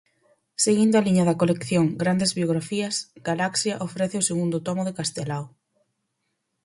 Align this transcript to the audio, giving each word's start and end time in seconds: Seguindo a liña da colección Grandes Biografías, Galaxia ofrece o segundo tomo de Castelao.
Seguindo 0.63 0.95
a 0.97 1.05
liña 1.07 1.27
da 1.29 1.39
colección 1.41 1.85
Grandes 2.03 2.31
Biografías, 2.37 2.95
Galaxia 3.29 3.75
ofrece 3.87 4.15
o 4.21 4.27
segundo 4.29 4.57
tomo 4.67 4.81
de 4.87 4.95
Castelao. 4.99 5.45